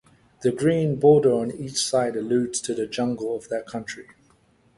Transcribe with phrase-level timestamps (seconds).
[0.41, 4.07] The green border on each side alludes to the jungle of that country.